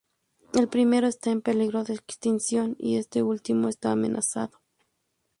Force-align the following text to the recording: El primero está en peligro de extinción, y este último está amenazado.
El 0.55 0.67
primero 0.67 1.05
está 1.05 1.29
en 1.29 1.43
peligro 1.43 1.83
de 1.83 1.93
extinción, 1.93 2.75
y 2.79 2.95
este 2.97 3.21
último 3.21 3.69
está 3.69 3.91
amenazado. 3.91 4.59